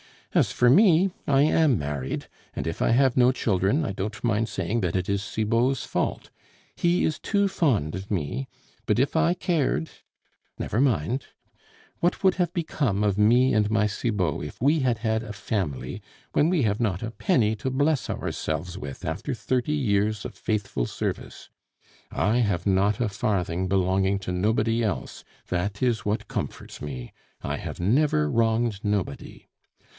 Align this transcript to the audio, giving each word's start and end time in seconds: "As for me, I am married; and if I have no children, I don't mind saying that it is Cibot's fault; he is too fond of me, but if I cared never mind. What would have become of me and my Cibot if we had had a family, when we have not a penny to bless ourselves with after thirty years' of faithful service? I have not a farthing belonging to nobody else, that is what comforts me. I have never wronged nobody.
"As 0.33 0.51
for 0.51 0.69
me, 0.69 1.11
I 1.27 1.41
am 1.43 1.77
married; 1.77 2.27
and 2.55 2.65
if 2.65 2.81
I 2.81 2.89
have 2.89 3.17
no 3.17 3.31
children, 3.33 3.85
I 3.85 3.91
don't 3.91 4.23
mind 4.23 4.47
saying 4.49 4.79
that 4.79 4.95
it 4.95 5.07
is 5.09 5.21
Cibot's 5.21 5.83
fault; 5.85 6.31
he 6.75 7.03
is 7.03 7.19
too 7.19 7.47
fond 7.47 7.93
of 7.95 8.09
me, 8.09 8.47
but 8.85 8.97
if 8.97 9.15
I 9.15 9.33
cared 9.35 9.89
never 10.57 10.79
mind. 10.81 11.25
What 11.99 12.23
would 12.23 12.35
have 12.35 12.51
become 12.53 13.03
of 13.03 13.17
me 13.17 13.53
and 13.53 13.69
my 13.69 13.85
Cibot 13.87 14.43
if 14.43 14.59
we 14.61 14.79
had 14.79 14.99
had 14.99 15.21
a 15.21 15.33
family, 15.33 16.01
when 16.33 16.49
we 16.49 16.63
have 16.63 16.79
not 16.79 17.03
a 17.03 17.11
penny 17.11 17.55
to 17.57 17.69
bless 17.69 18.09
ourselves 18.09 18.77
with 18.77 19.03
after 19.05 19.33
thirty 19.35 19.73
years' 19.73 20.23
of 20.23 20.33
faithful 20.33 20.85
service? 20.87 21.49
I 22.09 22.37
have 22.37 22.65
not 22.65 22.99
a 23.01 23.09
farthing 23.09 23.67
belonging 23.67 24.17
to 24.19 24.31
nobody 24.31 24.81
else, 24.81 25.25
that 25.49 25.83
is 25.83 26.05
what 26.05 26.29
comforts 26.29 26.81
me. 26.81 27.11
I 27.43 27.57
have 27.57 27.79
never 27.81 28.31
wronged 28.31 28.79
nobody. 28.83 29.47